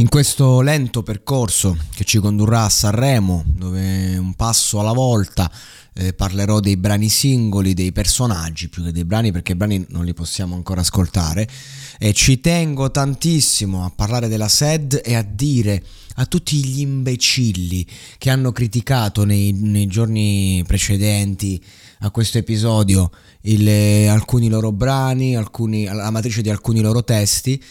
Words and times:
In 0.00 0.08
questo 0.08 0.62
lento 0.62 1.02
percorso 1.02 1.76
che 1.94 2.04
ci 2.04 2.20
condurrà 2.20 2.64
a 2.64 2.70
Sanremo, 2.70 3.44
dove 3.46 4.16
un 4.16 4.32
passo 4.32 4.80
alla 4.80 4.94
volta 4.94 5.52
eh, 5.92 6.14
parlerò 6.14 6.58
dei 6.58 6.78
brani 6.78 7.10
singoli, 7.10 7.74
dei 7.74 7.92
personaggi 7.92 8.70
più 8.70 8.82
che 8.82 8.92
dei 8.92 9.04
brani 9.04 9.30
perché 9.30 9.52
i 9.52 9.56
brani 9.56 9.84
non 9.90 10.06
li 10.06 10.14
possiamo 10.14 10.54
ancora 10.54 10.80
ascoltare 10.80 11.46
e 11.98 12.14
ci 12.14 12.40
tengo 12.40 12.90
tantissimo 12.90 13.84
a 13.84 13.92
parlare 13.94 14.28
della 14.28 14.48
SED 14.48 15.02
e 15.04 15.16
a 15.16 15.22
dire 15.22 15.84
a 16.14 16.24
tutti 16.24 16.64
gli 16.64 16.80
imbecilli 16.80 17.86
che 18.16 18.30
hanno 18.30 18.52
criticato 18.52 19.24
nei, 19.24 19.52
nei 19.52 19.86
giorni 19.86 20.64
precedenti 20.66 21.62
a 21.98 22.10
questo 22.10 22.38
episodio 22.38 23.10
il, 23.42 23.68
alcuni 24.08 24.48
loro 24.48 24.72
brani, 24.72 25.36
alcuni, 25.36 25.84
la 25.84 26.10
matrice 26.10 26.40
di 26.40 26.48
alcuni 26.48 26.80
loro 26.80 27.04
testi. 27.04 27.62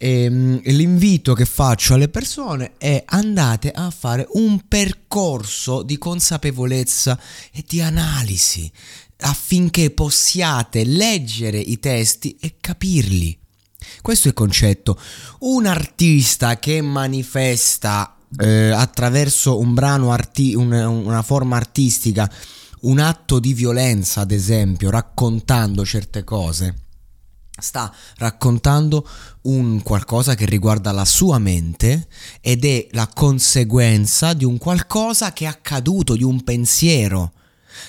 E, 0.00 0.28
l'invito 0.28 1.34
che 1.34 1.44
faccio 1.44 1.94
alle 1.94 2.08
persone 2.08 2.74
è 2.78 3.02
andate 3.04 3.72
a 3.72 3.90
fare 3.90 4.26
un 4.34 4.66
percorso 4.68 5.82
di 5.82 5.98
consapevolezza 5.98 7.18
e 7.52 7.64
di 7.66 7.80
analisi 7.80 8.70
affinché 9.20 9.90
possiate 9.90 10.84
leggere 10.84 11.58
i 11.58 11.78
testi 11.80 12.36
e 12.40 12.54
capirli. 12.60 13.36
Questo 14.02 14.28
è 14.28 14.30
il 14.30 14.36
concetto. 14.36 14.98
Un 15.40 15.66
artista 15.66 16.58
che 16.58 16.80
manifesta 16.80 18.16
eh, 18.38 18.70
attraverso 18.70 19.58
un 19.58 19.74
brano, 19.74 20.12
arti- 20.12 20.54
un, 20.54 20.72
una 20.72 21.22
forma 21.22 21.56
artistica, 21.56 22.30
un 22.80 22.98
atto 22.98 23.38
di 23.38 23.54
violenza, 23.54 24.20
ad 24.20 24.30
esempio, 24.30 24.90
raccontando 24.90 25.84
certe 25.84 26.22
cose, 26.24 26.74
sta 27.58 27.92
raccontando 28.16 29.06
un 29.42 29.82
qualcosa 29.82 30.34
che 30.34 30.46
riguarda 30.46 30.92
la 30.92 31.04
sua 31.04 31.38
mente 31.38 32.08
ed 32.40 32.64
è 32.64 32.86
la 32.92 33.08
conseguenza 33.12 34.32
di 34.34 34.44
un 34.44 34.58
qualcosa 34.58 35.32
che 35.32 35.44
è 35.44 35.48
accaduto, 35.48 36.14
di 36.14 36.24
un 36.24 36.42
pensiero. 36.44 37.32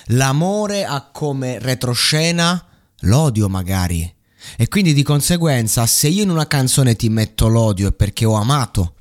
L'amore 0.06 0.84
ha 0.84 1.10
come 1.10 1.58
retroscena 1.58 2.64
l'odio 3.00 3.48
magari 3.48 4.14
e 4.56 4.68
quindi 4.68 4.94
di 4.94 5.02
conseguenza, 5.02 5.86
se 5.86 6.08
io 6.08 6.22
in 6.22 6.30
una 6.30 6.46
canzone 6.46 6.96
ti 6.96 7.08
metto 7.08 7.48
l'odio 7.48 7.88
è 7.88 7.92
perché 7.92 8.24
ho 8.24 8.34
amato. 8.34 8.94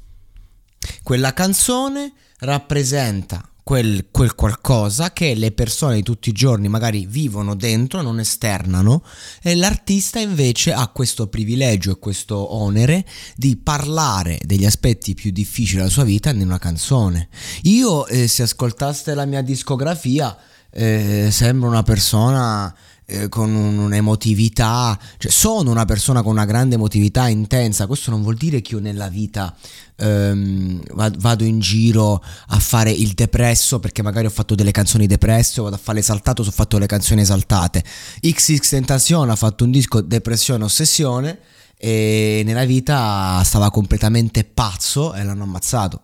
Quella 1.03 1.33
canzone 1.33 2.13
rappresenta 2.39 3.48
quel, 3.69 4.07
quel, 4.09 4.33
qualcosa 4.33 5.13
che 5.13 5.35
le 5.35 5.51
persone 5.51 5.97
di 5.97 6.01
tutti 6.01 6.29
i 6.29 6.31
giorni 6.31 6.67
magari 6.67 7.05
vivono 7.05 7.53
dentro, 7.53 8.01
non 8.01 8.19
esternano, 8.19 9.03
e 9.43 9.53
l'artista 9.53 10.17
invece 10.17 10.73
ha 10.73 10.87
questo 10.87 11.27
privilegio 11.27 11.91
e 11.91 11.99
questo 11.99 12.55
onere 12.55 13.05
di 13.35 13.57
parlare 13.57 14.39
degli 14.41 14.65
aspetti 14.65 15.13
più 15.13 15.29
difficili 15.29 15.77
della 15.77 15.91
sua 15.91 16.03
vita 16.03 16.31
in 16.31 16.41
una 16.41 16.57
canzone. 16.57 17.29
Io, 17.61 18.07
eh, 18.07 18.27
se 18.27 18.41
ascoltaste 18.41 19.13
la 19.13 19.25
mia 19.25 19.43
discografia, 19.43 20.35
eh, 20.71 21.29
sembro 21.31 21.67
una 21.67 21.83
persona 21.83 22.73
eh, 23.11 23.27
con 23.27 23.53
un'emotività, 23.53 24.97
cioè 25.17 25.31
sono 25.31 25.71
una 25.71 25.85
persona 25.85 26.21
con 26.21 26.33
una 26.33 26.45
grande 26.45 26.75
emotività 26.75 27.27
intensa, 27.27 27.87
questo 27.87 28.11
non 28.11 28.21
vuol 28.21 28.35
dire 28.35 28.61
che 28.61 28.75
io 28.75 28.79
nella 28.79 29.09
vita 29.09 29.55
ehm, 29.95 30.81
vado 31.17 31.43
in 31.43 31.59
giro 31.59 32.23
a 32.47 32.59
fare 32.59 32.91
il 32.91 33.13
depresso 33.13 33.79
perché 33.79 34.03
magari 34.03 34.27
ho 34.27 34.29
fatto 34.29 34.53
delle 34.53 34.71
canzoni 34.71 35.07
depresse 35.07 35.59
o 35.59 35.63
vado 35.63 35.75
a 35.75 35.79
fare 35.79 35.97
l'esaltato 35.97 36.43
se 36.43 36.49
ho 36.49 36.53
fatto 36.53 36.77
le 36.77 36.85
canzoni 36.85 37.21
esaltate. 37.21 37.83
XX 38.21 38.69
Tentacion 38.69 39.29
ha 39.29 39.35
fatto 39.35 39.63
un 39.63 39.71
disco 39.71 40.01
depressione 40.01 40.63
ossessione 40.63 41.39
e 41.77 42.43
nella 42.45 42.65
vita 42.65 43.41
stava 43.43 43.71
completamente 43.71 44.43
pazzo 44.43 45.15
e 45.15 45.23
l'hanno 45.23 45.43
ammazzato 45.43 46.03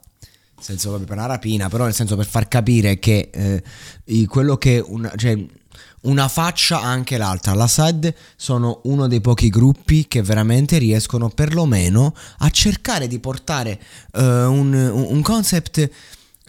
senso 0.59 0.87
proprio 0.89 1.07
per 1.07 1.17
una 1.17 1.27
rapina, 1.27 1.69
però 1.69 1.83
nel 1.85 1.93
senso 1.93 2.15
per 2.15 2.25
far 2.25 2.47
capire 2.47 2.99
che 2.99 3.29
eh, 3.31 4.27
quello 4.27 4.57
che 4.57 4.83
una, 4.85 5.11
cioè, 5.15 5.37
una 6.01 6.27
faccia 6.27 6.81
anche 6.81 7.17
l'altra. 7.17 7.53
La 7.53 7.67
SAD 7.67 8.13
sono 8.35 8.81
uno 8.83 9.07
dei 9.07 9.21
pochi 9.21 9.49
gruppi 9.49 10.07
che 10.07 10.21
veramente 10.21 10.77
riescono 10.77 11.29
perlomeno 11.29 12.13
a 12.39 12.49
cercare 12.49 13.07
di 13.07 13.19
portare 13.19 13.79
uh, 14.13 14.21
un, 14.21 14.73
un, 14.73 15.21
concept 15.21 15.89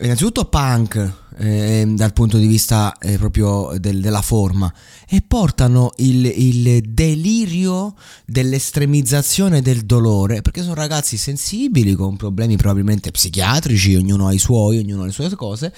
innanzitutto 0.01 0.45
punk 0.45 1.13
eh, 1.39 1.85
dal 1.89 2.13
punto 2.13 2.37
di 2.37 2.47
vista 2.47 2.97
eh, 2.99 3.17
proprio 3.17 3.73
del, 3.79 4.01
della 4.01 4.21
forma 4.21 4.73
e 5.09 5.23
portano 5.27 5.93
il, 5.97 6.25
il, 6.27 6.83
delirio 6.83 7.95
dell'estremizzazione 8.27 9.63
del 9.63 9.87
dolore 9.87 10.43
perché 10.43 10.63
sono 10.63 10.75
ragazzi 10.75 11.17
sensibili 11.17 11.95
con 11.95 12.17
problemi 12.17 12.57
probabilmente 12.57 13.11
psichiatrici 13.11 13.95
ognuno 13.95 14.27
ha 14.27 14.33
i 14.33 14.39
suoi 14.39 14.79
ognuno 14.79 15.03
ha 15.03 15.07
le 15.07 15.13
sue 15.13 15.35
cose 15.35 15.73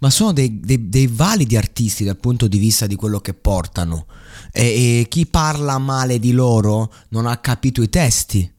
ma 0.00 0.10
sono 0.10 0.32
dei, 0.32 0.60
dei, 0.60 0.88
dei, 0.88 1.06
validi 1.06 1.56
artisti 1.56 2.04
dal 2.04 2.16
punto 2.16 2.48
di 2.48 2.58
vista 2.58 2.86
di 2.86 2.96
quello 2.96 3.20
che 3.20 3.34
portano. 3.34 4.06
E, 4.50 5.00
e 5.00 5.06
chi 5.08 5.26
parla 5.26 5.78
male 5.78 6.18
di 6.18 6.32
loro 6.32 6.90
non 7.10 7.26
ha 7.26 7.36
capito 7.36 7.82
i 7.82 7.88
testi. 7.88 8.50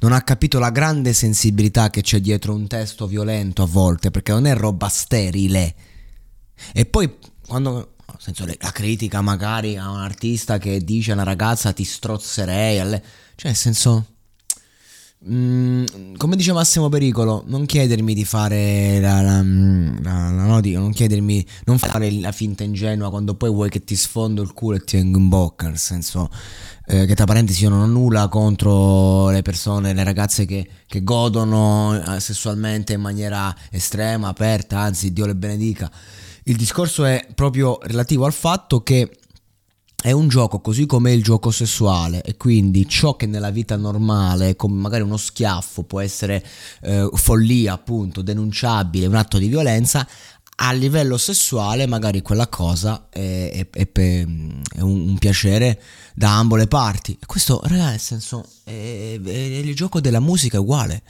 Non 0.00 0.12
ha 0.12 0.22
capito 0.22 0.58
la 0.58 0.70
grande 0.70 1.12
sensibilità 1.12 1.90
che 1.90 2.02
c'è 2.02 2.20
dietro 2.20 2.54
un 2.54 2.66
testo 2.66 3.06
violento 3.06 3.62
a 3.62 3.66
volte, 3.66 4.10
perché 4.10 4.32
non 4.32 4.46
è 4.46 4.54
roba 4.54 4.88
sterile. 4.88 5.74
E 6.72 6.86
poi 6.86 7.16
quando 7.46 7.94
senso, 8.18 8.46
la 8.46 8.70
critica 8.72 9.20
magari 9.20 9.76
a 9.76 9.90
un 9.90 10.00
artista 10.00 10.58
che 10.58 10.82
dice 10.82 11.10
a 11.10 11.14
una 11.14 11.24
ragazza 11.24 11.72
ti 11.72 11.84
strozzerei, 11.84 12.78
alle... 12.78 13.02
cioè 13.34 13.50
nel 13.50 13.56
senso 13.56 14.13
Mm, 15.26 15.84
come 16.18 16.36
dice 16.36 16.52
Massimo 16.52 16.90
Pericolo, 16.90 17.44
non 17.46 17.64
chiedermi 17.64 18.12
di 18.12 18.26
fare 18.26 19.00
la, 19.00 19.22
la, 19.22 19.42
la, 19.42 20.30
la 20.30 20.44
no, 20.44 20.60
non 20.60 20.92
chiedermi, 20.92 21.46
non 21.64 21.78
fare 21.78 22.12
la 22.20 22.30
finta 22.30 22.62
ingenua 22.62 23.08
quando 23.08 23.34
poi 23.34 23.48
vuoi 23.48 23.70
che 23.70 23.84
ti 23.84 23.96
sfondo 23.96 24.42
il 24.42 24.52
culo 24.52 24.76
e 24.76 24.80
ti 24.80 24.98
tengo 24.98 25.16
in 25.16 25.30
bocca, 25.30 25.68
nel 25.68 25.78
senso 25.78 26.28
eh, 26.86 27.06
che 27.06 27.14
tra 27.14 27.24
parentesi 27.24 27.62
io 27.62 27.70
non 27.70 27.80
ho 27.80 27.86
nulla 27.86 28.28
contro 28.28 29.30
le 29.30 29.40
persone, 29.40 29.94
le 29.94 30.04
ragazze 30.04 30.44
che, 30.44 30.68
che 30.86 31.02
godono 31.02 31.98
eh, 31.98 32.20
sessualmente 32.20 32.92
in 32.92 33.00
maniera 33.00 33.54
estrema, 33.70 34.28
aperta, 34.28 34.80
anzi 34.80 35.14
Dio 35.14 35.24
le 35.24 35.36
benedica. 35.36 35.90
Il 36.42 36.56
discorso 36.56 37.06
è 37.06 37.26
proprio 37.34 37.78
relativo 37.80 38.26
al 38.26 38.34
fatto 38.34 38.82
che 38.82 39.10
è 40.04 40.12
un 40.12 40.28
gioco 40.28 40.60
così 40.60 40.84
come 40.84 41.12
il 41.12 41.22
gioco 41.22 41.50
sessuale 41.50 42.20
e 42.20 42.36
quindi 42.36 42.86
ciò 42.86 43.16
che 43.16 43.24
nella 43.24 43.48
vita 43.48 43.74
normale, 43.74 44.54
come 44.54 44.78
magari 44.78 45.02
uno 45.02 45.16
schiaffo, 45.16 45.84
può 45.84 45.98
essere 45.98 46.44
eh, 46.82 47.08
follia, 47.14 47.72
appunto, 47.72 48.20
denunciabile, 48.20 49.06
un 49.06 49.14
atto 49.14 49.38
di 49.38 49.48
violenza, 49.48 50.06
a 50.56 50.72
livello 50.72 51.16
sessuale 51.16 51.86
magari 51.86 52.20
quella 52.20 52.48
cosa 52.48 53.06
è, 53.08 53.50
è, 53.50 53.70
è, 53.70 53.90
è 53.92 54.80
un, 54.80 55.08
un, 55.08 55.16
piacere 55.18 55.80
da 56.14 56.36
ambo 56.36 56.56
le 56.56 56.66
parti. 56.66 57.18
Questo, 57.24 57.62
ragazzi, 57.64 58.12
nel 58.12 58.20
senso, 58.20 58.46
il 58.66 59.74
gioco 59.74 60.02
della 60.02 60.20
musica 60.20 60.58
è 60.58 60.60
uguale. 60.60 61.02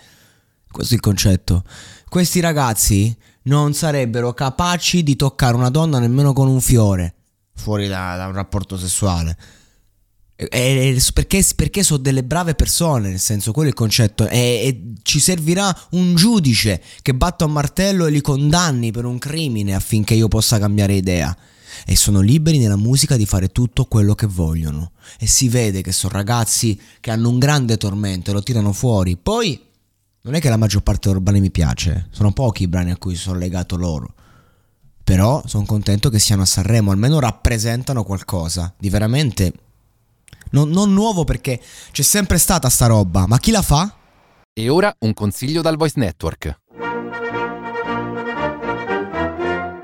Questo 0.70 0.92
è 0.92 0.96
il 0.98 1.02
concetto. 1.02 1.64
Questi 2.08 2.38
ragazzi 2.38 3.12
non 3.42 3.74
sarebbero 3.74 4.32
capaci 4.34 5.02
di 5.02 5.16
toccare 5.16 5.56
una 5.56 5.70
donna 5.70 5.98
nemmeno 5.98 6.32
con 6.32 6.46
un 6.46 6.60
fiore 6.60 7.13
fuori 7.54 7.88
da, 7.88 8.16
da 8.16 8.26
un 8.26 8.32
rapporto 8.34 8.76
sessuale. 8.76 9.36
E, 10.36 10.48
e, 10.48 11.02
perché, 11.12 11.44
perché, 11.54 11.82
sono 11.84 12.00
delle 12.00 12.24
brave 12.24 12.54
persone, 12.54 13.10
nel 13.10 13.20
senso, 13.20 13.52
quello 13.52 13.68
è 13.68 13.70
il 13.70 13.78
concetto. 13.78 14.28
E, 14.28 14.38
e, 14.38 14.82
ci 15.02 15.20
servirà 15.20 15.76
un 15.90 16.14
giudice 16.14 16.82
che 17.02 17.14
batta 17.14 17.44
un 17.44 17.52
martello 17.52 18.06
e 18.06 18.10
li 18.10 18.20
condanni 18.20 18.90
per 18.90 19.04
un 19.04 19.18
crimine 19.18 19.74
affinché 19.74 20.14
io 20.14 20.28
possa 20.28 20.58
cambiare 20.58 20.94
idea. 20.94 21.36
E 21.86 21.96
sono 21.96 22.20
liberi 22.20 22.58
nella 22.58 22.76
musica 22.76 23.16
di 23.16 23.26
fare 23.26 23.48
tutto 23.48 23.84
quello 23.84 24.14
che 24.14 24.26
vogliono. 24.26 24.92
E 25.18 25.26
si 25.26 25.48
vede 25.48 25.82
che 25.82 25.92
sono 25.92 26.14
ragazzi 26.14 26.80
che 27.00 27.10
hanno 27.10 27.28
un 27.28 27.38
grande 27.38 27.76
tormento 27.76 28.30
e 28.30 28.34
lo 28.34 28.42
tirano 28.42 28.72
fuori. 28.72 29.16
Poi, 29.16 29.60
non 30.22 30.34
è 30.34 30.40
che 30.40 30.48
la 30.48 30.56
maggior 30.56 30.82
parte 30.82 31.10
dei 31.10 31.20
brani 31.20 31.40
mi 31.40 31.50
piace, 31.50 32.08
sono 32.10 32.32
pochi 32.32 32.64
i 32.64 32.68
brani 32.68 32.90
a 32.90 32.96
cui 32.96 33.14
sono 33.14 33.38
legato 33.38 33.76
loro. 33.76 34.13
Però 35.14 35.40
sono 35.46 35.64
contento 35.64 36.10
che 36.10 36.18
siano 36.18 36.42
a 36.42 36.44
Sanremo, 36.44 36.90
almeno 36.90 37.20
rappresentano 37.20 38.02
qualcosa 38.02 38.74
di 38.76 38.90
veramente 38.90 39.52
non, 40.50 40.70
non 40.70 40.92
nuovo 40.92 41.22
perché 41.22 41.60
c'è 41.92 42.02
sempre 42.02 42.36
stata 42.36 42.68
sta 42.68 42.86
roba, 42.86 43.24
ma 43.28 43.38
chi 43.38 43.52
la 43.52 43.62
fa? 43.62 43.94
E 44.52 44.68
ora 44.68 44.92
un 44.98 45.14
consiglio 45.14 45.62
dal 45.62 45.76
Voice 45.76 46.00
Network. 46.00 46.58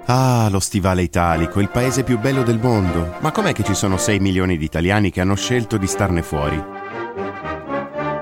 Ah, 0.07 0.49
lo 0.51 0.59
stivale 0.59 1.03
italico, 1.03 1.61
il 1.61 1.71
paese 1.71 2.03
più 2.03 2.19
bello 2.19 2.43
del 2.43 2.59
mondo. 2.59 3.15
Ma 3.21 3.31
com'è 3.31 3.53
che 3.53 3.63
ci 3.63 3.75
sono 3.75 3.99
6 3.99 4.19
milioni 4.19 4.59
di 4.59 4.65
italiani 4.65 5.13
che 5.13 5.21
hanno 5.21 5.37
scelto 5.37 5.77
di 5.77 5.87
starne 5.87 6.23
fuori? 6.25 6.61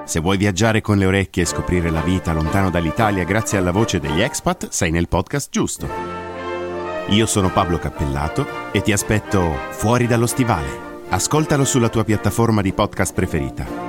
Se 0.04 0.20
vuoi 0.20 0.36
viaggiare 0.36 0.82
con 0.82 0.98
le 0.98 1.06
orecchie 1.06 1.44
e 1.44 1.46
scoprire 1.46 1.88
la 1.88 2.02
vita 2.02 2.34
lontano 2.34 2.68
dall'Italia 2.68 3.24
grazie 3.24 3.56
alla 3.56 3.72
voce 3.72 3.98
degli 3.98 4.20
expat, 4.20 4.68
sei 4.68 4.90
nel 4.90 5.08
podcast 5.08 5.48
giusto. 5.50 6.17
Io 7.10 7.24
sono 7.24 7.50
Pablo 7.50 7.78
Cappellato 7.78 8.46
e 8.70 8.82
ti 8.82 8.92
aspetto 8.92 9.54
fuori 9.70 10.06
dallo 10.06 10.26
stivale. 10.26 10.86
Ascoltalo 11.08 11.64
sulla 11.64 11.88
tua 11.88 12.04
piattaforma 12.04 12.60
di 12.60 12.74
podcast 12.74 13.14
preferita 13.14 13.87